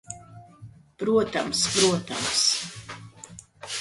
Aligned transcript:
Protams, 1.03 1.59
protams... 1.75 2.39